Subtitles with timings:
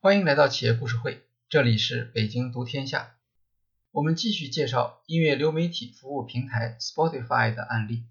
[0.00, 3.16] 欢迎来到企业故事会，这里是北京读天下。
[3.90, 8.04] 我们继续介绍音乐流媒体服务平台 Spotify 的案例。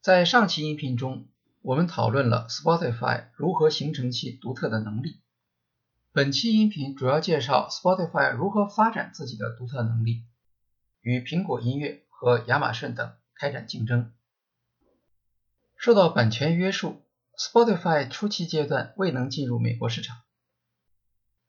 [0.00, 1.28] 在上期音频中，
[1.60, 5.20] 我们讨论了 Spotify 如何形成其独特的能力。
[6.12, 10.24] 本期音频主要介绍 Spotify 如何发展自己的独特能力，
[11.02, 14.14] 与苹果音乐和亚马逊等开展竞争。
[15.76, 17.02] 受到版权约束
[17.36, 20.16] ，Spotify 初期阶段未能进入美国市场，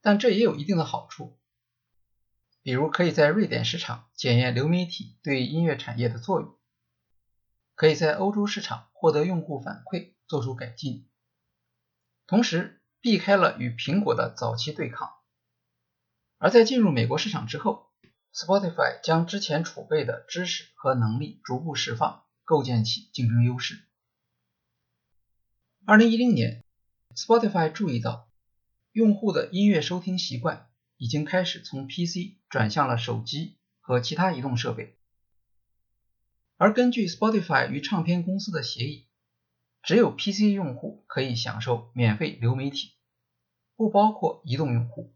[0.01, 1.37] 但这也有一定的好处，
[2.61, 6.57] 比如可以在瑞典市场检验流媒体对音乐产业的作用，
[7.75, 11.09] 可以在欧洲市场获得用户反馈，做出改进，
[12.27, 15.11] 同时避开了与苹果的早期对抗。
[16.37, 17.91] 而在进入美国市场之后
[18.33, 23.83] ，Spotify 将之前储备的知识和能力逐步释放，构建起竞争优势。
[25.85, 26.63] 二零一零年
[27.13, 28.28] ，Spotify 注意到
[28.91, 34.97] 用户的音乐收听习惯已经开始从 PC 转向了手机和其他移动设备，
[36.57, 39.07] 而根据 Spotify 与唱片公司的协议，
[39.83, 42.93] 只有 PC 用户可以享受免费流媒体，
[43.75, 45.13] 不包括移动用户。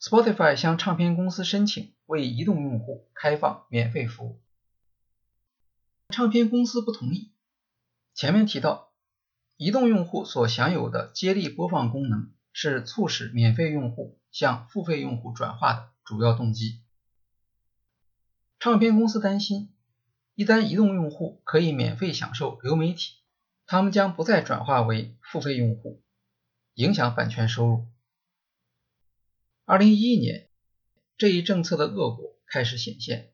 [0.00, 4.40] Spotify 向唱片公司申请为移动用户开放免费服务，
[6.10, 7.32] 唱片公司不同意。
[8.14, 8.87] 前面提到，
[9.58, 16.80] 移动用户所享有的接力播放功能是促使免费用户向付费用户转化的主要动机。
[18.60, 19.74] 唱片公司担心，
[20.36, 23.16] 一旦移动用户可以免费享受流媒体，
[23.66, 26.04] 他们将不再转化为付费用户，
[26.74, 27.88] 影响版权收入。
[29.64, 30.48] 二零一一年，
[31.16, 33.32] 这一政策的恶果开始显现，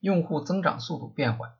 [0.00, 1.56] 用户增长速度变缓。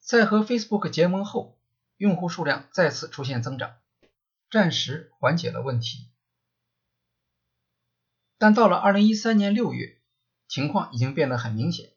[0.00, 1.56] 在和 Facebook 结盟后，
[1.96, 3.76] 用户数量再次出现增长，
[4.50, 6.10] 暂时缓解了问题。
[8.38, 10.00] 但到了2013年6月，
[10.48, 11.92] 情况已经变得很明显，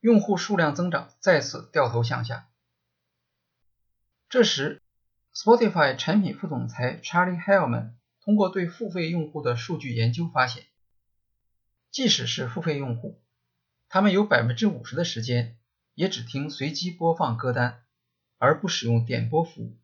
[0.00, 2.48] 用户数量增长再次掉头向下。
[4.28, 4.82] 这时
[5.34, 10.66] ，Spotify 产品副总裁 Charlie Hellman 通过对付费用户的数据研究发现，
[11.90, 13.22] 即使是付费用户，
[13.88, 15.58] 他们有50%的时间。
[15.94, 17.84] 也只听随机播放歌单，
[18.42, 19.78] 而不使用点播服务。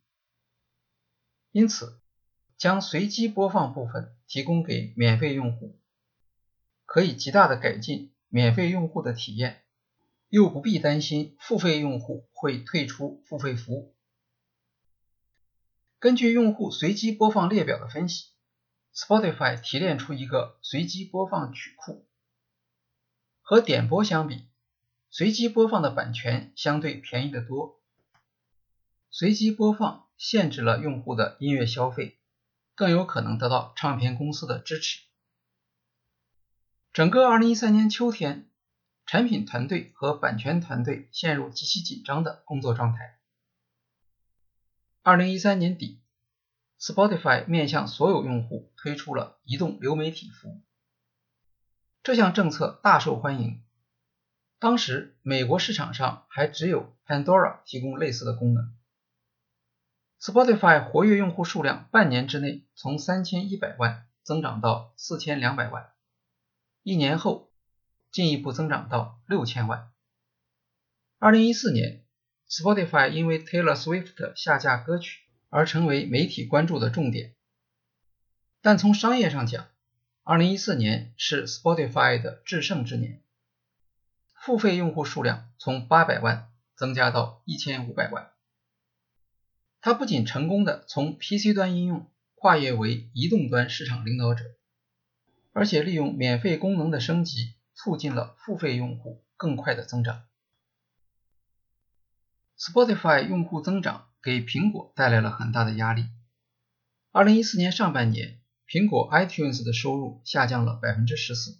[1.52, 2.00] 因此，
[2.56, 5.78] 将随机播放部分提供给免费用户，
[6.84, 9.62] 可以极大的改进免费用户的体验，
[10.28, 13.94] 又不必担心付费用户会退出付费服务。
[16.00, 18.30] 根据用户随机播放列表的分析
[18.92, 22.08] ，Spotify 提炼出一个随机播放曲库，
[23.40, 24.48] 和点播相比。
[25.10, 27.77] 随机播放的版权相对便宜得多，
[29.10, 32.18] 随机播放限制了用户的音乐消费，
[32.74, 35.00] 更有可能得到唱片公司的支持。
[36.92, 38.50] 整个2013年秋天，
[39.06, 43.18] 产品团队和版权团队陷入极其紧张的工作状态。
[45.04, 46.02] 2013年底
[46.78, 50.62] ，Spotify 面向所有用户推出了移动流媒体服务，
[52.02, 53.62] 这项政策大受欢迎。
[54.58, 58.77] 当时美国市场上还只有 Pandora 提供类似的功能。
[60.20, 65.92] Spotify 活跃用户数量半年之内从三千一百万增长到四千两百万，
[66.82, 67.52] 一年后
[68.10, 69.92] 进一步增长到六千万。
[71.18, 72.04] 二零一四年
[72.48, 75.20] ，Spotify 因为 Taylor Swift 下架歌曲
[75.50, 77.36] 而成为媒体关注的重点。
[78.60, 79.68] 但从商业上讲，
[80.24, 83.22] 二零一四年是 Spotify 的制胜之年。
[84.34, 88.32] 付费用户数量从八百万增加到一千五百万。
[89.80, 94.44] 它不仅成功的从 PC 端应用跨越为移动端市场领导者，
[95.52, 100.24] 而且利用免费功能的升级，促进了付费用户更快的增长。
[102.58, 106.06] Spotify 用户增长给苹果带来了很大的压力。
[107.12, 111.58] 二零一四年上半年，苹果 iTunes 的收入下降了百分之十四。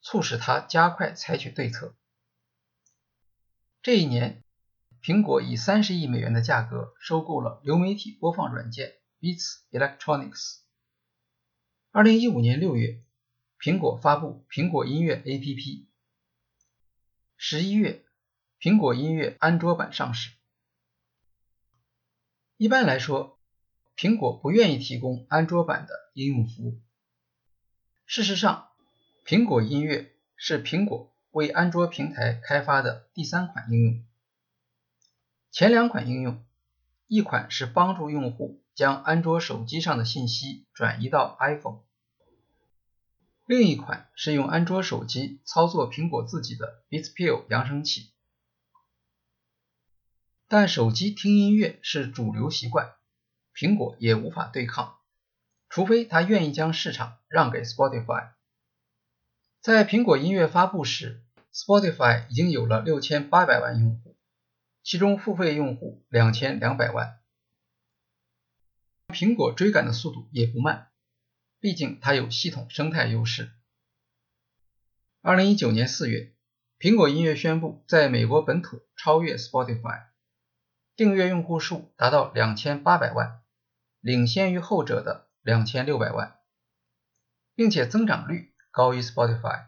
[0.00, 1.96] 促使它加快采取对策。
[3.82, 4.44] 这一年，
[5.08, 10.58] 苹果以三十亿美元的价格收购了流媒体播放软件 Beats Electronics。
[11.90, 13.02] 二零一五年六月，
[13.58, 15.86] 苹果发布苹果音乐 APP。
[17.38, 18.04] 十一月，
[18.60, 20.32] 苹果音乐安卓版上市。
[22.58, 23.38] 一般来说，
[23.96, 26.82] 苹果不愿意提供安卓版的应用服务。
[28.04, 28.68] 事实上，
[29.24, 34.04] 苹果音乐是苹果为安卓平台开发的第三款应用。
[35.50, 36.44] 前两款应用，
[37.06, 41.80] 一款是帮助用户将安卓手机上的信息转移到 iPhone，
[43.46, 48.10] 另一款是用安卓手机操作苹果自己的 Beats Pill 扬声器。
[50.46, 52.94] 但手机听音乐是主流习惯，
[53.54, 54.96] 苹果也无法对抗，
[55.68, 58.30] 除非他愿意将市场让给 Spotify。
[59.60, 61.22] 在苹果音乐发布时
[61.52, 64.07] ，Spotify 已经有了六千八百万用户，
[64.88, 67.20] 其中付费用户两千两百万。
[69.08, 70.88] 苹果追赶的速度也不慢，
[71.60, 73.52] 毕竟它有系统生态优势。
[75.20, 76.32] 二零一九年四月，
[76.78, 80.06] 苹果音乐宣布在美国本土超越 Spotify，
[80.96, 83.42] 订阅用户数达到两千八百万，
[84.00, 86.38] 领先于后者的两千六百万，
[87.54, 89.66] 并且增长率高于 Spotify。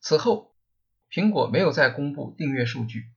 [0.00, 0.56] 此后，
[1.10, 3.11] 苹果没有再公布订阅数据。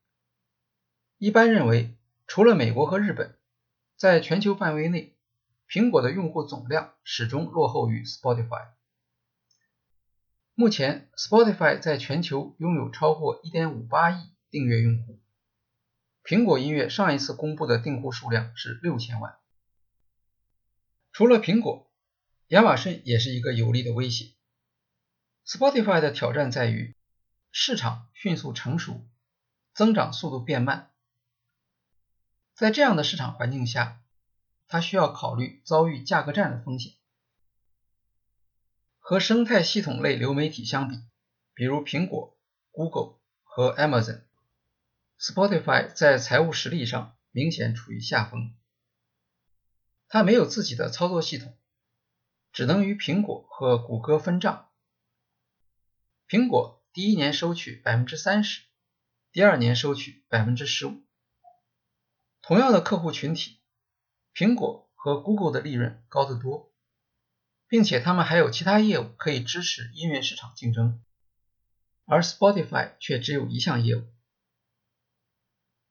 [1.25, 3.36] 一般认为，除了美国和日本。
[3.95, 5.18] 在全球范围内，
[5.68, 8.68] 苹果的用户总量始终落后于 Spotify。
[10.54, 15.19] 目前，Spotify 在全球拥有超过1.58亿订阅用户，
[16.24, 19.36] 苹果音乐上一次公布的订户数量是六千万。
[21.12, 21.92] 除了苹果，
[22.50, 24.36] 亚马逊也是一个有力的威胁。
[25.44, 26.95] Spotify 的挑战在于
[27.51, 29.04] 市场迅速成熟，
[29.74, 30.92] 增长速度变慢。
[32.55, 34.01] 在这样的市场环境下，
[34.67, 36.93] 它需要考虑遭遇价格战的风险。
[38.97, 41.03] 和生态系统类流媒体相比，
[41.53, 42.39] 比如苹果、
[42.71, 48.55] Google 和 Amazon，Spotify 在财务实力上明显处于下风。
[50.07, 51.57] 它没有自己的操作系统，
[52.53, 54.69] 只能与苹果和谷歌分账。
[56.29, 58.61] 苹果第一年收取百分之三十，
[59.33, 61.04] 第二年收取百分之十五。
[62.47, 63.57] 同样的客户群体，
[64.36, 66.71] 苹果和 Google 的利润高得多，
[67.68, 71.03] 并且他们还有其他业务可以支持音乐市场竞争，
[72.06, 74.03] 而 Spotify 却只有一项业务。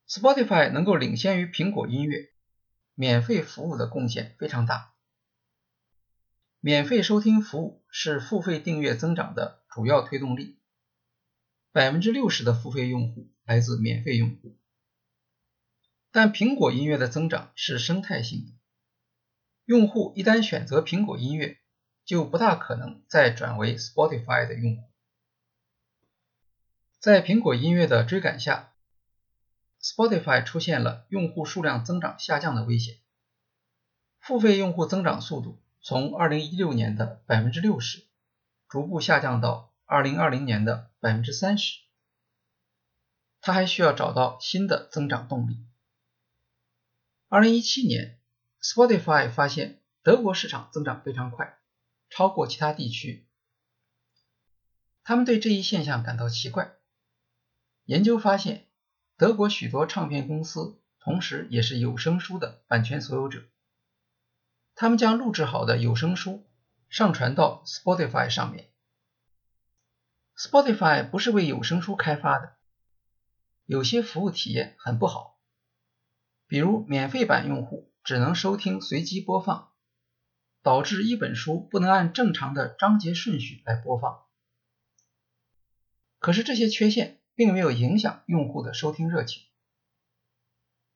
[0.09, 2.31] Spotify 能够领先于苹果音乐，
[2.95, 4.95] 免费服务的贡献非常大。
[6.61, 10.61] 免费收听服务是付费订阅增长的主要推动力，
[11.73, 14.57] 百分之六十的付费用户来自免费用户。
[16.17, 18.53] 但苹果音乐的增长是生态性的，
[19.65, 21.59] 用户一旦选择苹果音乐，
[22.05, 24.85] 就不大可能再转为 Spotify 的用户。
[27.01, 28.75] 在苹果音乐的追赶下
[29.83, 32.99] ，Spotify 出现了用户数量增长下降的危险，
[34.21, 38.05] 付费用户增长速度从2016年的百分之六十，
[38.69, 41.81] 逐步下降到2020年的百分之三十，
[43.41, 45.59] 它还需要找到新的增长动力。
[47.35, 48.21] 二零一七年
[48.63, 51.59] ，Spotify 发现德国市场增长非常快，
[52.09, 53.27] 超过其他地区。
[55.03, 56.77] 他们对这一现象感到奇怪。
[57.87, 58.69] 研究发现，
[59.17, 63.43] 德国许多唱片公司同时也是有声书的版权所有者。
[64.77, 66.47] 他们将录制好的有声书
[66.89, 68.71] 上传到 Spotify 上面。
[70.37, 72.55] Spotify 不是为有声书开发的，
[73.67, 75.34] 有些服务体验很不好。
[76.55, 79.73] 比如，免费版用户只能收听随机播放，
[80.63, 84.23] 导致一本书不能按正常的章节顺序来播放。
[86.21, 89.43] 可是这些缺陷并没有影响用户的收听热情。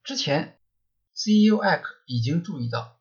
[0.05, 0.61] 之前
[1.17, 3.01] ，CEO Ek 已经注意到，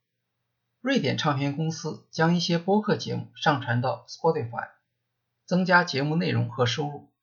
[0.82, 4.70] 瑞典唱片公司将一些播客节目上传到 Spotify，
[5.46, 7.14] 增加节目内容和收入。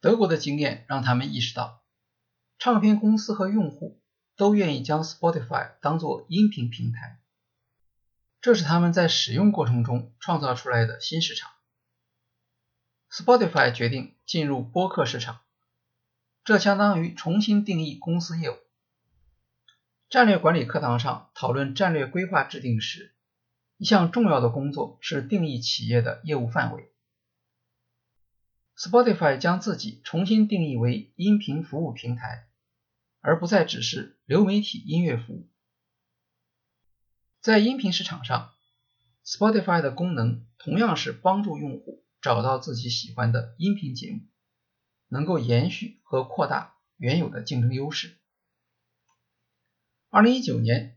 [0.00, 1.82] 德国的经验让他们意识到。
[2.58, 4.00] 唱片公司和用户
[4.36, 7.20] 都愿意将 Spotify 当做音频平台，
[8.40, 11.50] 这是他们在使用过程中创造出来的新市场。
[13.10, 15.40] Spotify 决定进入播客市场，
[16.44, 18.56] 这相当于重新定义公司业务。
[20.08, 23.14] 战略管理课堂上讨论战略规划制定时，
[23.76, 26.92] 一项重要的工作是定义企业的业务范围。
[28.76, 32.45] Spotify 将自己重新定义为音频服务平台，
[33.26, 35.48] 而不再只是流媒体音乐服务。
[37.40, 38.54] 在音频市场上
[39.24, 44.20] ，Spotify 的功能同样是帮助用户找到自己喜欢的音频节目，
[45.08, 48.16] 能够延续和扩大原有的竞争优势。
[50.08, 50.96] 二零一九年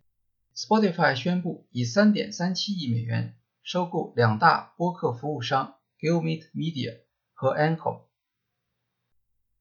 [0.56, 7.02] ，Spotify 宣布以三点三七亿美元收购两大播客服务商 Gilmit Media。
[7.34, 8.02] 和 Anchor，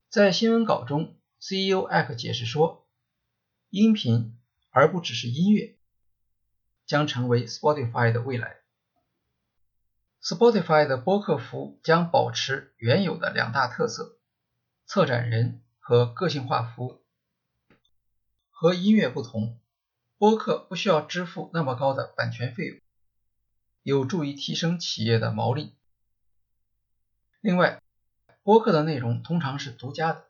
[0.08, 2.86] 在新闻稿中，CEO Ek 解释说，
[3.70, 4.38] 音频
[4.70, 5.76] 而不只是音乐，
[6.86, 8.56] 将成为 Spotify 的未来。
[10.20, 14.18] Spotify 的播客服务将保持原有的两大特色：
[14.84, 17.02] 策展人和个性化服务。
[18.50, 19.60] 和音乐不同，
[20.18, 22.80] 播客不需要支付那么高的版权费用，
[23.82, 25.76] 有助于提升企业的毛利。
[27.40, 27.80] 另外，
[28.42, 30.27] 播客的内容通常是独家的，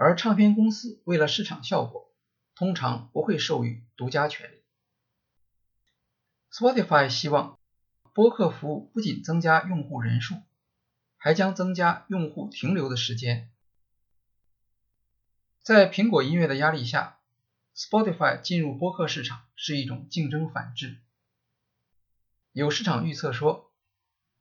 [0.00, 2.14] 而唱片公司为了市场效果，
[2.54, 4.62] 通常不会授予独家权利。
[6.52, 7.58] Spotify 希望
[8.14, 10.36] 播客服务不仅增加用户人数，
[11.16, 13.50] 还将增加用户停留的时间。
[15.64, 17.18] 在苹果音乐的压力下
[17.74, 20.98] ，Spotify 进入播客市场是一种竞争反制。
[22.52, 23.72] 有市场预测说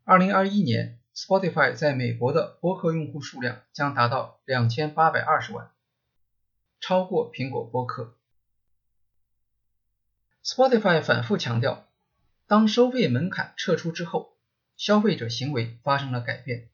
[0.05, 0.96] ，2021年。
[1.17, 5.71] Spotify 在美国的播客用户数量将达到两千八百二十万，
[6.79, 8.15] 超过苹果播客。
[10.43, 11.89] Spotify 反复强调，
[12.45, 14.37] 当收费门槛撤出之后，
[14.75, 16.69] 消费者行为发生了改变，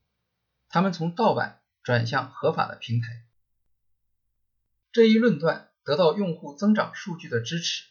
[0.68, 3.24] 他们从盗版转向合法的平台。
[4.92, 7.86] 这一论断得到用户增长数据的支持，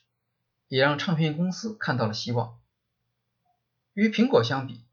[0.68, 2.61] 也让唱片公司看到了希望。
[3.94, 4.85] 与苹果相比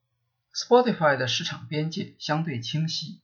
[0.54, 3.22] ，Spotify 的市场边界相对清晰，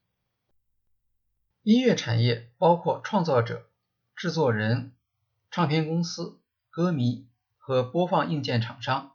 [1.62, 3.68] 音乐产业包括创造者、
[4.14, 4.94] 制作人、
[5.50, 6.40] 唱片公司、
[6.70, 7.28] 歌迷
[7.58, 9.14] 和播放硬件厂商。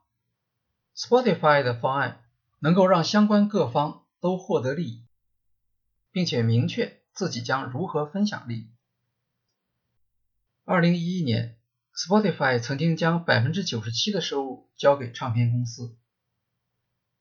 [0.95, 2.23] Spotify 的方案
[2.59, 5.05] 能够让相关各方都获得利益，
[6.11, 8.69] 并且明确自己将如何分享利益。
[10.65, 11.57] 二零一一年
[11.95, 15.97] ，Spotify 曾经将百分之九十七的收入交给唱片公司。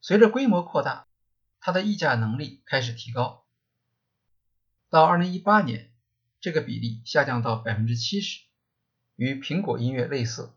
[0.03, 1.07] 随着规模扩大，
[1.61, 3.45] 它的溢价能力开始提高。
[4.89, 5.93] 到2018年，
[6.41, 8.41] 这个比例下降到70%，
[9.17, 10.53] 与苹果音乐类似。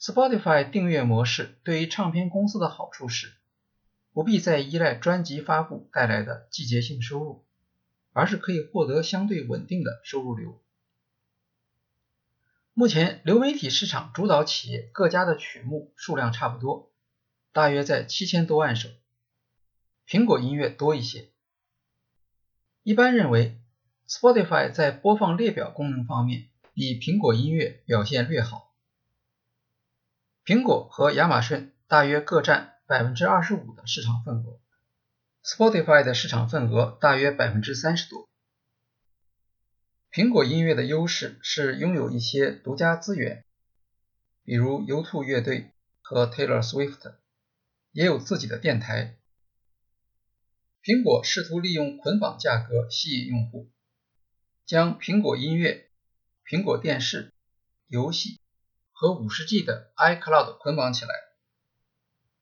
[0.00, 3.34] Spotify 订阅模式对于唱片公司的好处是，
[4.12, 7.44] 不必再依赖专辑发布带来的季节性收入，
[8.12, 10.60] 而是可以获得相对稳定的收入流。
[12.72, 16.90] 目前，流媒体市场主导企业各家的曲目数量差不多。
[17.54, 18.88] 大约在七千多万首，
[20.08, 21.30] 苹果音乐多一些。
[22.82, 23.60] 一般认为
[24.08, 28.74] ，Spotify 在播放列表功能方面比苹果音乐表现略好。
[30.44, 34.58] 苹果和亚马逊大约各占百分之二十五的市场份额
[35.44, 38.28] ，Spotify 的市场份额大约百分之三十多。
[40.10, 43.44] 苹果音乐的优势是拥有一些独家资源，
[44.42, 45.70] 比如 You Tube 乐队
[46.02, 47.14] 和 Taylor Swift。
[47.94, 49.16] 也有自己的电台。
[50.82, 53.70] 苹果试图利用捆绑价格吸引用户，
[54.66, 55.88] 将苹果音乐、
[56.44, 57.32] 苹果电视、
[57.86, 58.40] 游戏
[58.90, 61.14] 和 50G 的 iCloud 捆绑起来，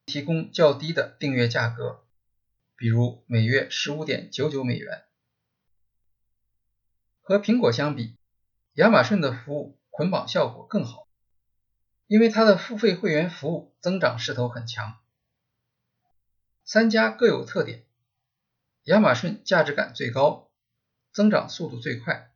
[0.07, 2.03] 提供较低的订阅价格，
[2.75, 5.05] 比如每月15.99美元。
[7.21, 8.17] 和苹果相比，
[8.73, 11.07] 亚马逊的服务捆绑效果更好，
[12.07, 14.99] 因为它的付费会员服务增长势头很强。
[16.73, 17.85] 三家各有特点，
[18.85, 20.51] 亚马逊价值感最高，
[21.13, 22.31] 增长速度最快；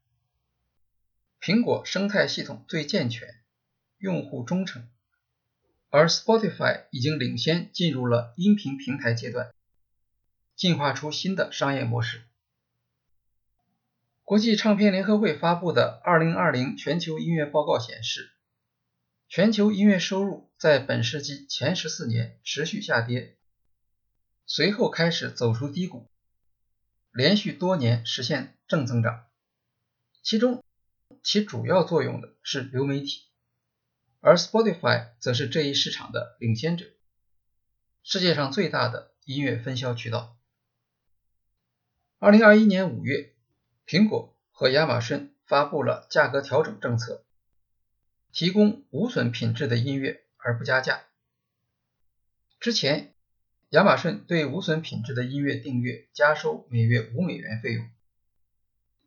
[1.41, 3.41] 苹果生态系统最健全，
[3.97, 4.83] 用户忠诚；
[5.89, 9.55] 而 Spotify 已经领先进入了音频平台阶段，
[10.55, 12.21] 进化出新的商业模式。
[14.23, 18.33] 国际唱片联合会发布的2020全球音乐报告显示，
[19.31, 23.33] 全球音乐收入在本世纪前十四年持续下跌。
[24.49, 26.09] 随后开始走出低谷，
[27.11, 29.27] 连续多年实现正增长，
[30.23, 30.63] 其中
[31.25, 33.25] 起主要作用的是流媒体，
[34.21, 36.87] 而 Spotify 则是这一市场的领先者，
[38.05, 40.39] 世界上最大的音乐分销渠道。
[42.21, 43.35] 二零二一年五月，
[43.85, 47.25] 苹果和亚马逊发布了价格调整政策，
[48.31, 51.03] 提供无损品质的音乐而不加价。
[52.61, 53.13] 之前。
[53.77, 57.87] 亚马逊对无损品质的音乐订阅加收每月五美元费用，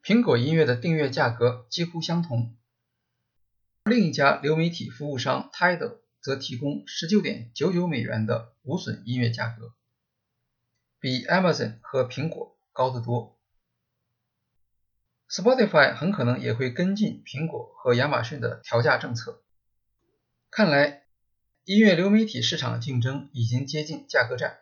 [0.03, 2.55] 苹果音乐的订阅价格几乎相同。
[3.85, 9.73] 另一家流媒体服务商 Tidal 则提供十九点九九美元的无损音乐价格，
[10.99, 13.39] 比 Amazon 和苹果高得多。
[15.27, 19.41] Spotify 很可能也会跟进苹果和亚马逊的调价政策。
[20.51, 20.98] 看来。
[21.69, 24.57] 音乐流媒体市场竞争已经接近价格战，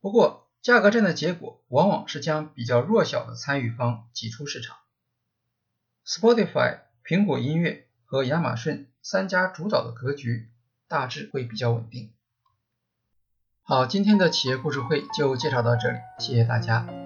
[0.00, 4.78] 不过价格战的结果往往是将比较弱小的参与方挤出市场。
[6.06, 10.48] Spotify、苹果音乐和亚马逊三家主导的格局
[10.88, 12.14] 大致会比较稳定。
[13.60, 17.01] 好，今天的企业故事会就介绍到这里，谢谢大家。